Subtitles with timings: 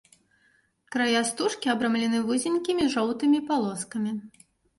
[0.95, 4.11] Края стужкі абрамлены вузенькімі жоўтымі палоскамі.